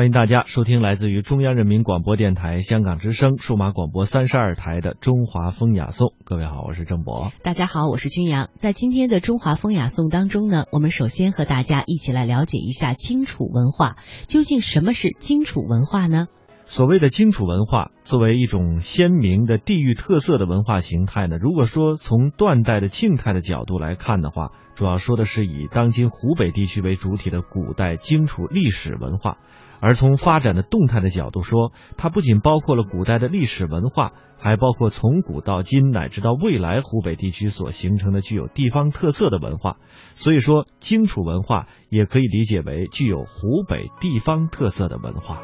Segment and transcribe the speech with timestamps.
[0.00, 6.08] 欢迎大家收听来自于中央人民广播电台香港之声数码广播三十二台的《中华风雅颂》。
[6.24, 7.30] 各位好，我是郑博。
[7.42, 8.48] 大家好，我是君阳。
[8.56, 13.96] 在今天的《中华风雅颂》当中呢，我们首先和大家一起来了解一下荆楚文化。
[14.26, 16.28] 究竟什么是荆楚文化呢？
[16.70, 29.38] 所谓的荆楚文化，作为一种鲜明的地域特色的文化形态呢，如果说从断代的静态的角度来看的话，主要说的是以当今湖北地区为主体的古代荆楚历史文化；
[29.80, 39.78] 而从发展的动态的角度说，它不仅包括了古代的历史文化，还包括从古到今乃至到未来湖北地区所形成的具有地方特色的文化。
[40.14, 45.40] 所以说，荆楚文化也可以理解为具有湖北地方特色的文化。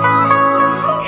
[0.00, 0.37] Thank you.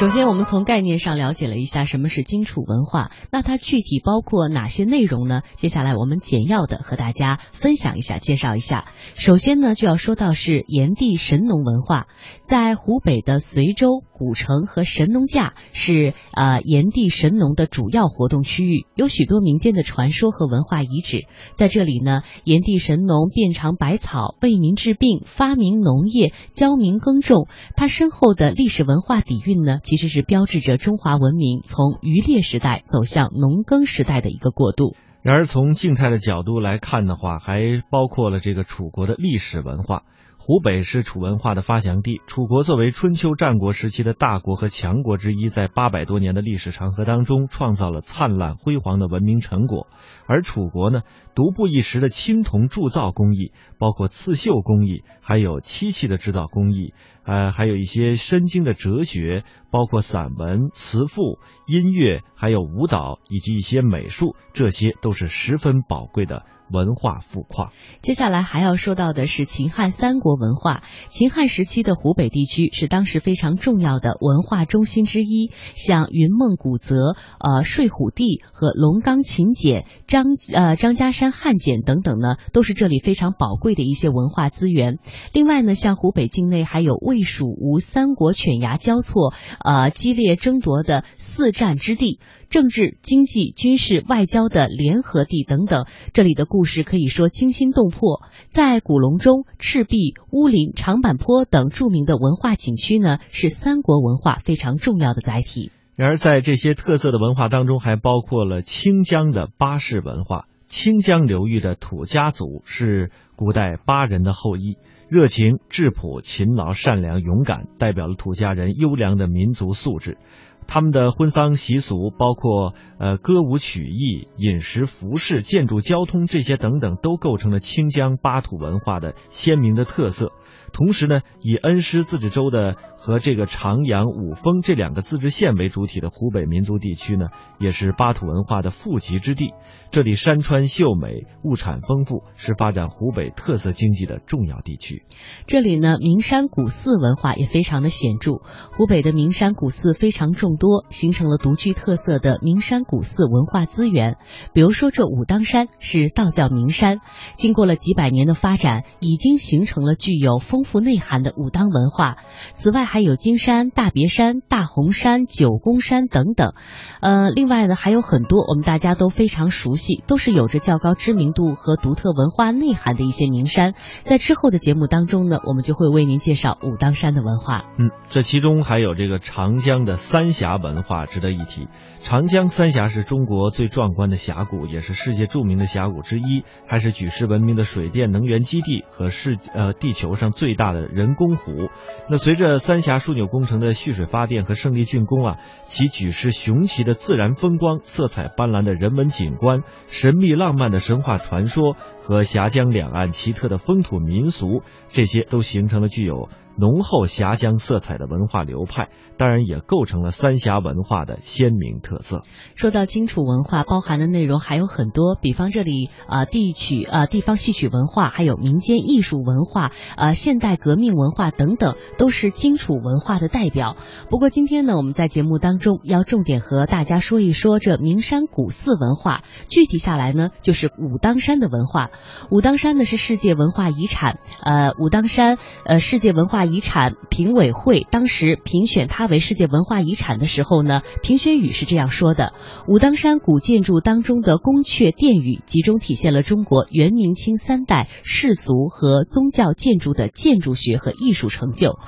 [0.01, 5.43] 首先，我们从概念上了解了一下什么是荆楚文化，那它具体包括哪些内容呢？
[5.59, 8.87] 接下来我们简要的和大家分享一下，介绍一下。
[9.15, 12.07] 首先呢，就要说到是炎帝神农文化，
[12.45, 21.27] 在湖北的随州、古城和神农架是呃炎帝神农的主要活动区域，有许多民间的传说和文化遗址。
[21.57, 27.49] 在这里呢，炎帝神农遍尝百草，为民治病，发明农业，教民耕种。
[27.77, 29.77] 他深厚的历史文化底蕴呢？
[29.91, 34.95] 其实是标志着中华文明从渔猎时代走向农耕时代的一个过渡。
[35.21, 40.05] 然而，从静态的角度来看的话，还包括了这个楚国的历史文化。
[40.43, 42.23] 湖北是楚文化的发祥地。
[42.27, 49.87] 楚国作为春秋战国时期的大国和强国之一，在八百多年的历史长河当中，创造了灿烂辉煌的文明成果。
[50.27, 51.03] 而楚国呢，
[51.35, 66.47] 独步一时的青铜铸造工艺，包括刺绣工艺，还有漆器的制造工艺，呃，还有一些深经的哲学，包括散文、词赋、音乐，还有舞蹈以及一些美术，这些都是十分宝贵的。
[66.73, 67.73] 文化富矿。
[68.03, 70.83] 接下来还要说到的是秦汉三国文化。
[71.09, 84.99] 秦汉时期的湖北地区是当时非常重要的文化中心之一，像云梦古泽、呃睡虎地和龙冈秦简、张呃张家山汉简等等呢，都是这里非常宝贵的一些文化资源。
[85.33, 92.21] 另外呢，像湖北境内还有魏蜀吴三国犬牙交错、呃激烈争夺的四战之地。
[92.51, 98.21] 政治、经济、军事、外交的联合地等等，这里的故故事可以说惊心动魄。
[98.51, 105.73] 在古隆中、赤壁、乌林、长坂坡等著名的文化景区呢，是三国文化非常重要的载体。
[105.97, 110.49] 然而，在这些特色的文化当中，还包括了清江的巴氏文化。
[110.67, 114.77] 清江流域的土家族是古代巴人的后裔，
[115.09, 120.19] 热情、质朴、勤劳、善良、勇敢，代表了土家人优良的民族素质。
[120.67, 130.33] 他们的婚丧习俗，包括呃歌舞曲艺、饮食、服饰、建筑、交通这些等等，都构成了清江巴土文化的鲜明的特色。
[130.73, 137.27] 同时呢，以恩施自治州的和这个长阳、五峰这两个自治县为主体的湖北民族地区呢，
[137.59, 139.53] 也是巴土文化的富集之地。
[139.91, 145.03] 这里山川秀美，物产丰富，是发展湖北特色经济的重要地区。
[145.49, 148.35] 这里呢，名山古寺文化也非常的显著。
[148.71, 150.50] 湖北的名山古寺非常重。
[150.51, 154.17] 众多，形成了独具特色的名山古寺文化资源。
[154.53, 156.99] 比如说，这武当山是道教名山，
[157.35, 162.17] 经过了几百年的发展，已经形成了具有丰富内涵的武当文化。
[162.53, 166.55] 此外，还有金山、大别山、大红山、九宫山等等。
[167.01, 173.75] 呃，另外呢，还有很多我们大家都非常熟悉，都是有着较高知名度和独特文化内涵的一些名山。
[174.03, 177.63] 在之后的节目当中呢，我们就会为您介绍武当山的文化。
[177.79, 181.69] 嗯，这其中还有这个长江的三峡峡文化值得一提。
[182.01, 191.69] 长江三峡是中国最壮观的峡谷，也是世界著名的峡谷之一，还是举世闻名的水电能源基地和世呃地球上最大的人工湖。
[192.09, 206.31] 那随着三峡枢纽工程的蓄水发电和胜利竣工啊，其举世雄奇的自然风光、色彩斑斓的人文景观、神秘浪漫的神话传说和峡江两岸奇特的风土民俗，这些都形成了具有。
[206.61, 212.23] 浓厚峡江色彩的文化流派，当然也构成了三峡文化的鲜明特色。
[212.55, 223.77] 说到荆楚文化，包含的内容还有很多，比方这里啊地曲啊地方戏曲文化，还有民间艺术文化啊现代革命文化等等，都是荆楚文化的代表。
[224.11, 229.23] 不过今天呢，我们在节目当中要重点和大家说一说这名山古寺文化。
[229.49, 231.89] 具体下来呢，就是武当山的文化。
[232.31, 236.50] 武当山呢是世界文化遗产，呃，武当山呃世界文化。
[236.53, 242.33] 遗产评委会当时评选它为世界文化遗产的时候呢，评选语是这样说的：
[242.67, 251.79] 武当山古建筑当中的宫阙殿宇，集中体现了中国元明清三代世俗和宗教建筑的建筑学和艺术成就。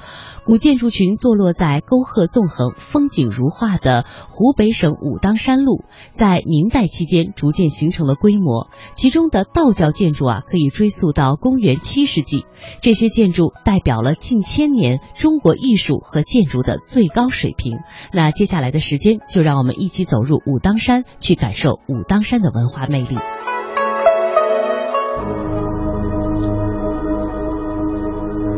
[0.45, 8.69] 古建筑群坐落在沟壑纵横、风景如画的湖北省武当山路，在明代期间逐渐形成了规模。
[8.95, 12.45] 其中的道教建筑啊，可以追溯到公元七世纪。
[12.81, 17.79] 这些建筑代表了近千年中国艺术和建筑的最高水平。
[18.13, 23.17] 那接下来的时间，就让我们一起走入武当山，去感受武当山的文化魅力。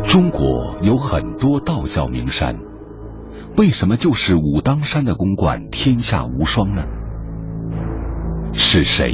[0.09, 2.57] 中国有很多道教名山，
[3.57, 6.85] 为什么就是武当山的公馆天下无双呢？
[8.57, 9.11] 是谁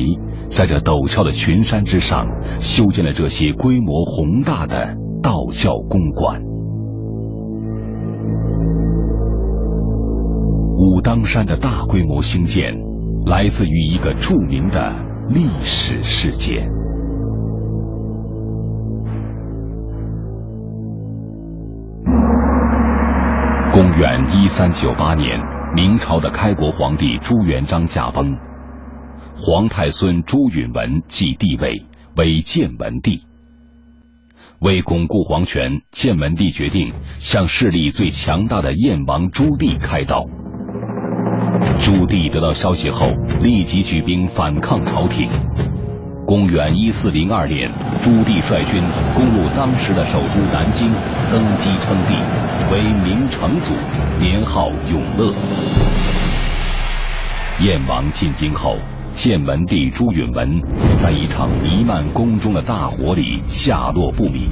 [0.51, 2.27] 在这陡峭的群山之上
[2.61, 6.50] 修建了这些规模宏大的道教公馆？
[10.81, 12.75] 武当山的大规模兴建
[13.27, 14.81] 来自于一个著名的
[15.29, 16.67] 历史事件。
[23.75, 25.39] 公元一三九八年，
[25.77, 28.35] 明朝的开国皇帝朱元璋驾崩，
[29.37, 31.85] 皇太孙朱允文继帝位
[32.17, 33.23] 为建文帝。
[34.61, 40.25] 为巩固皇权，建文帝决定向势力最强大的燕王朱棣开刀。
[41.83, 43.09] 朱棣得到消息后，
[43.41, 45.31] 立即举兵反抗朝廷。
[46.27, 47.71] 公元一四零二年，
[48.05, 48.83] 朱棣率军
[49.15, 50.93] 攻入当时的首都南京，
[51.33, 52.15] 登基称帝，
[52.71, 53.73] 为明成祖，
[54.21, 55.33] 年号永乐。
[57.61, 58.77] 燕王进京后，
[59.17, 60.61] 建文帝朱允文
[61.03, 64.51] 在一场弥漫宫中的大火里下落不明，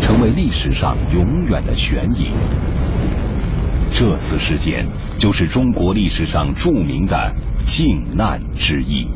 [0.00, 2.30] 成为历史上永远的悬疑。
[3.92, 4.86] 这次事件
[5.18, 7.34] 就是中国历史上著名的
[7.66, 9.06] 靖难之役。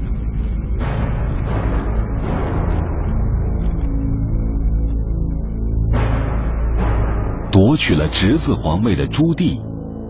[7.51, 9.59] 夺取了侄子皇位的朱棣，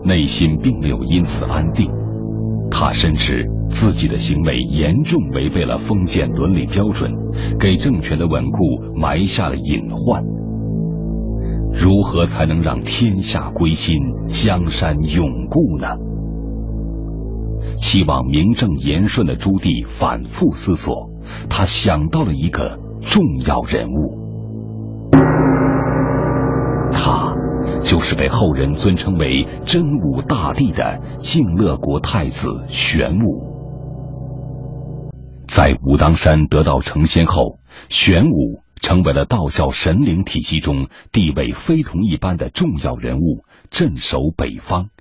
[0.03, 1.89] 内心并没有因此安定。
[2.71, 7.13] 他深知自己的行为严重违背了封建伦理标准，
[7.59, 8.59] 给政权的稳固
[8.95, 10.34] 埋下了隐患。
[11.77, 15.87] 如何才能让天下归心，江山永固呢？
[17.77, 21.09] 希望名正言顺的朱棣反复思索，
[21.49, 24.25] 他想到了一个重要人物。
[26.91, 27.33] 他
[27.81, 33.53] 就是被后人尊称为真武大帝的靖乐国太子玄武。
[35.49, 44.91] 在武当山得道成仙后，玄武成为了道教神灵体系中地位非同一般的重要人物，镇守北方。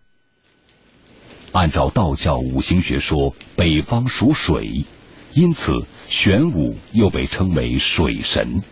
[1.52, 4.86] 按照道教五行学说，北方属水，
[5.34, 5.70] 因此
[6.08, 8.62] 玄武又被称为水神。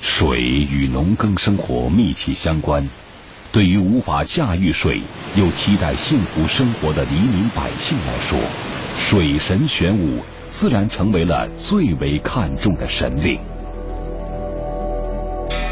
[0.00, 2.88] 水与农耕生活密切相关，
[3.52, 5.02] 对于无法驾驭水
[5.36, 8.36] 又期待幸福生活的黎民百姓来说，
[8.98, 10.20] 水神玄武
[10.50, 13.38] 自然成为了最为看重的神灵。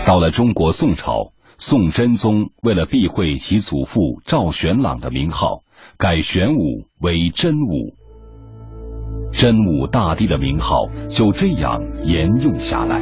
[0.06, 5.62] 到了中国宋朝，宋真宗为了避讳其祖父赵玄朗的名号，
[5.98, 7.94] 改玄武为真武，
[9.32, 13.00] 真武大帝的名号就这样沿用下来。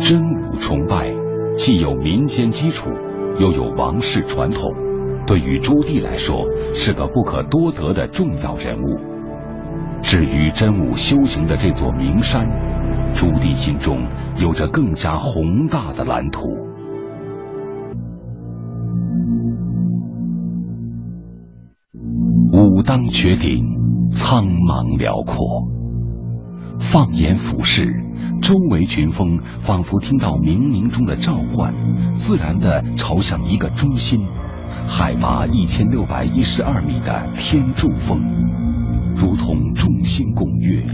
[0.00, 1.12] 真武崇拜
[1.58, 2.88] 既有民间基础，
[3.38, 4.62] 又有王室传统，
[5.26, 8.96] 对于朱棣来说是个不可多得的重要人物。
[10.02, 12.48] 至于真武修行的这座名山，
[13.14, 14.04] 朱棣心中
[14.36, 16.48] 有着更加宏大的蓝图。
[22.52, 23.64] 武当绝顶，
[24.10, 25.77] 苍茫辽阔。
[26.80, 27.92] 放眼俯视，
[28.40, 31.74] 周围群峰仿佛听到冥冥中的召唤，
[32.14, 34.20] 自然的朝向一个中心——
[34.86, 38.20] 海拔一千六百一十二米的天柱峰，
[39.16, 40.84] 如同众星拱月。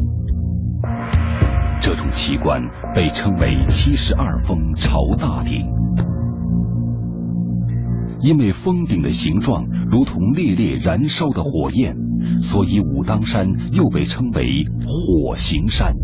[1.80, 2.62] 这种奇观
[2.94, 5.66] 被称为“七十二峰朝大顶”，
[8.22, 11.94] 因为峰顶的形状如同烈烈燃烧的火焰。
[12.40, 15.95] 所以武当山又被称为火形山。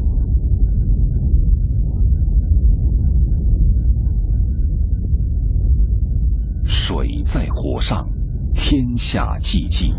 [6.64, 8.08] 水在火上，
[8.54, 9.92] 天下寂寂。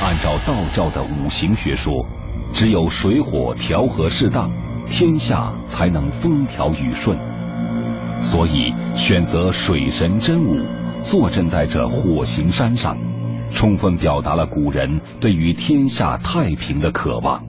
[0.00, 2.04] 按照道教的五行学说，
[2.52, 4.50] 只有水火调和适当，
[4.86, 7.16] 天下才能风调雨顺。
[8.20, 10.56] 所以选择水神真武
[11.04, 12.96] 坐镇在这火形山上。
[13.52, 17.42] 充分表达了古人对于天下太平的渴望。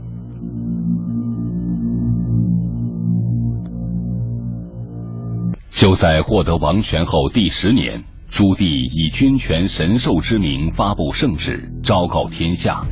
[5.72, 12.86] 就在获得王权后第十年，朱棣以君权神授之名发布圣旨，昭告天下：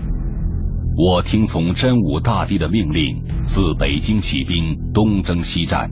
[0.95, 5.91] 我听从真武大帝的命令，自北京起兵，东征西战，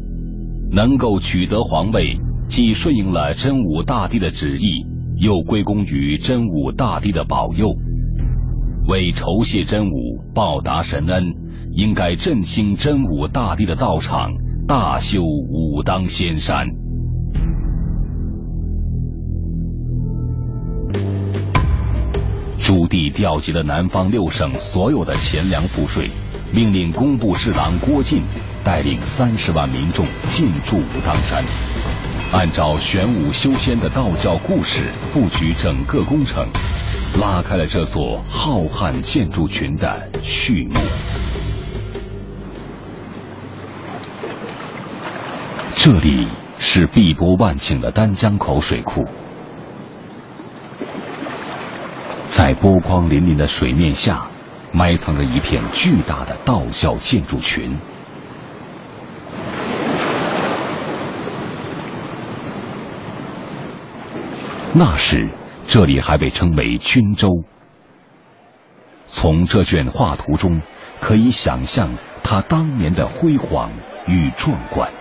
[0.71, 2.17] 能够取得皇位，
[2.47, 4.94] 既顺应了真武大帝的旨意。
[5.17, 7.73] 又归功于真武大帝的保佑，
[8.87, 11.33] 为酬谢真武、报答神恩，
[11.71, 14.33] 应该振兴真武大帝的道场，
[14.67, 16.67] 大修武当仙山。
[22.57, 26.09] 朱棣调集了南方六省所有的钱粮赋税，
[26.51, 28.21] 命令工部侍郎郭靖
[28.63, 31.43] 带领三十万民众进驻武当山。
[32.31, 36.45] 按照玄武修仙的道教故事布局整个工程，
[37.21, 40.79] 拉开了这座浩瀚建筑群的序幕。
[45.75, 46.27] 这里
[46.57, 49.05] 是碧波万顷的丹江口水库，
[52.29, 54.25] 在波光粼粼的水面下，
[54.71, 57.77] 埋藏着一片巨大的道教建筑群。
[64.77, 65.29] 那时，
[65.65, 67.31] 这里还被称为均州。
[69.07, 70.61] 从这卷画图中，
[70.99, 71.89] 可以想象
[72.21, 73.71] 它当年的辉煌
[74.05, 74.91] 与壮观。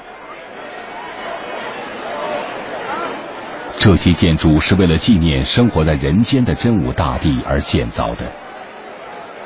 [3.77, 8.25] 这些建筑是为了纪念生活在人间的真武大帝而建造的。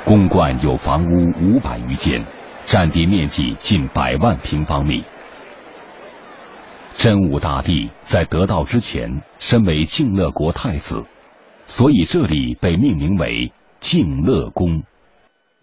[0.04, 2.22] 宫观有房屋五百余间，
[2.66, 5.02] 占地面积近百万平方米。
[6.98, 11.04] 真武大帝在得道之前，身为静乐国太子，
[11.64, 14.82] 所以这里被命名为静乐宫。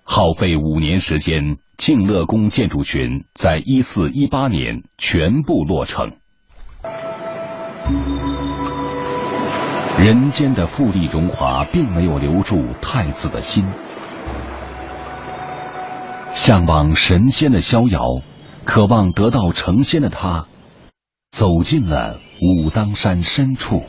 [0.06, 6.10] 耗费五年时间，静乐宫建筑群在一四一八年全部落成。
[10.00, 13.66] 人间的富丽荣华并没有留住太子的心，
[16.34, 18.22] 向往神仙的逍遥，
[18.64, 20.46] 渴望得道成仙的他。
[21.36, 23.84] 走进了武当山深处，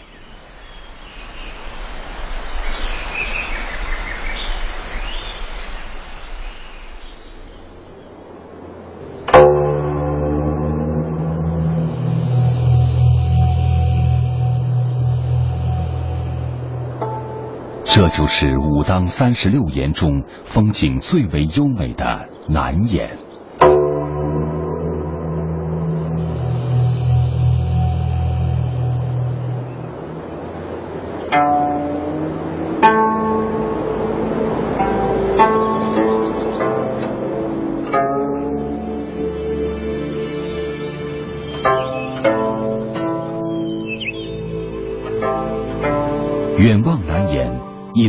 [17.84, 22.04] 这就是武当三十六岩中风景最为优美的
[22.48, 23.25] 南岩。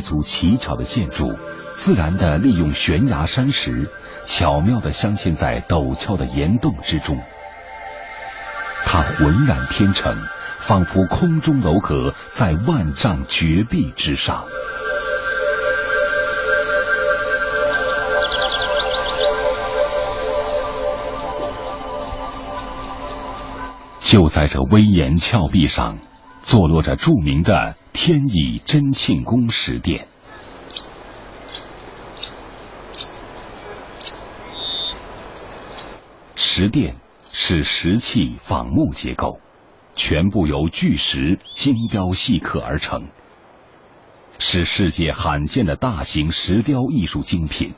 [0.08, 1.38] 组奇巧的建筑，
[1.76, 3.86] 自然的利用悬崖山石，
[4.26, 7.20] 巧妙地镶嵌在陡峭的岩洞之中。
[8.86, 10.16] 它浑然天成，
[10.66, 14.46] 仿佛空中楼阁在万丈绝壁之上。
[24.02, 25.98] 就在这危岩峭壁上，
[26.48, 30.08] 坐落着著名的天乙真庆宫石殿。
[36.38, 36.96] 石殿
[37.34, 39.42] 是石砌仿木结构，
[39.98, 43.10] 全部由巨石精雕细刻而成，
[44.40, 47.74] 是世界罕见的大型石雕艺术精品。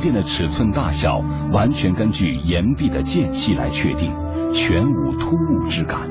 [0.00, 1.18] 殿的尺寸大小
[1.52, 4.12] 完全根据岩壁的间隙来确定，
[4.52, 6.08] 全无突兀之感。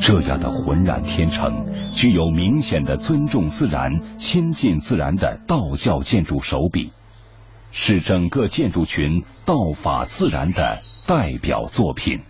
[0.00, 6.90] 这样的浑然天成，具有明显的尊重自然、亲近自然的道教建筑手笔，
[7.72, 12.20] 是整个建筑群道法自然的代表作品。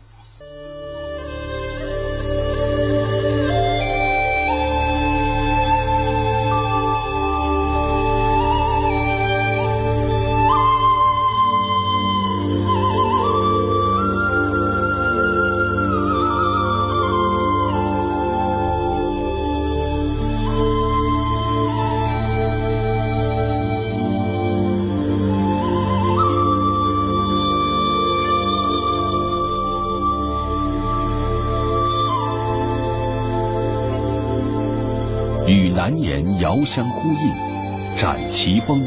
[35.87, 38.85] 南岩遥相呼应，展旗峰，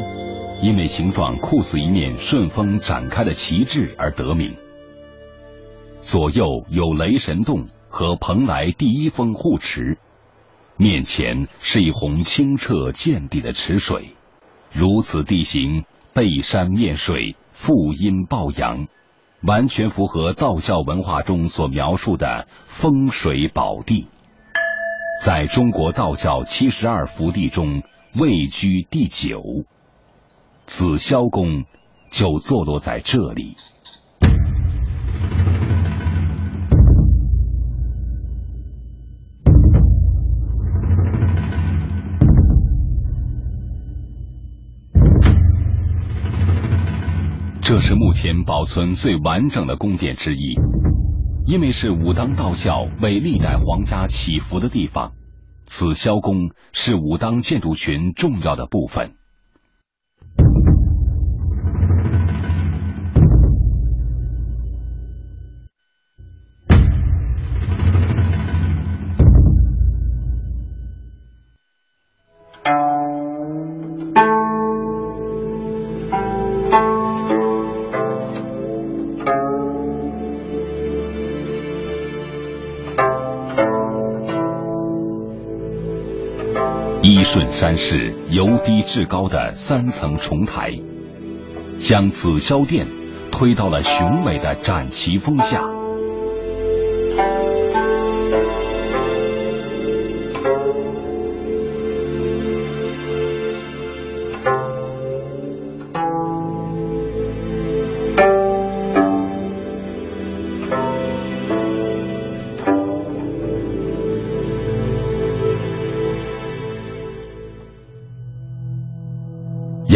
[0.60, 4.54] 因为形状酷似一面顺风展开的旗帜而得名。
[6.02, 9.96] 左右有雷神洞和蓬莱第一峰护持，
[10.76, 14.10] 面前是一泓清澈见底的池水。
[14.70, 18.86] 如此地形，背山面水，负阴抱阳，
[19.40, 24.06] 完全符合道教文化中所描述的风水宝地。
[25.22, 27.82] 在中国道教七十二福地中
[28.14, 29.42] 位居第九，
[30.66, 31.62] 紫霄宫
[32.10, 33.54] 就坐落在这里。
[47.62, 50.58] 这是目前保存最完整的宫殿之一。
[51.46, 55.12] 因为是武当道教为历代皇家祈福的地方，
[55.66, 59.14] 此霄宫是武当建筑群重要的部分。
[87.32, 90.76] 顺山势由低至高的三层重台，
[91.80, 92.84] 将紫霄殿
[93.30, 95.79] 推到了雄伟的展旗峰下。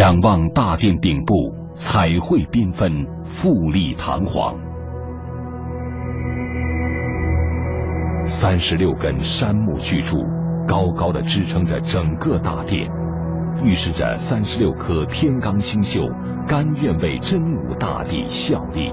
[0.05, 4.55] 仰望大殿顶部，彩绘缤纷，富丽堂皇。
[8.23, 10.17] 三十六根杉木巨柱
[10.67, 12.87] 高高的支撑着整个大殿，
[13.63, 16.07] 预示着三十六颗天罡星宿
[16.47, 18.91] 甘愿为真武大帝效力。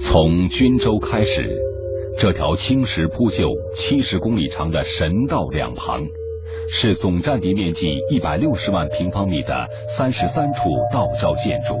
[0.00, 1.50] 从均州开始，
[2.18, 6.06] 这条青石铺就、七十公里长的神道两旁，
[6.70, 10.60] 是总占地面积一百六十万平方米的三十三处
[10.92, 11.74] 道教建筑。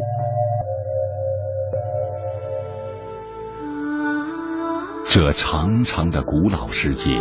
[5.08, 7.18] 这长长的古老世界，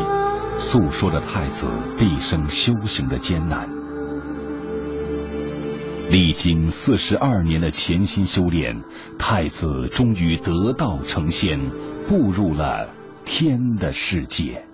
[0.58, 1.66] 诉说着太子
[1.98, 3.77] 毕生修行的艰难。
[6.10, 8.82] 历经四十二年的潜心修炼，
[9.20, 11.60] 太子终于得道成仙，
[12.08, 12.88] 步入了
[13.26, 14.67] 天的世界。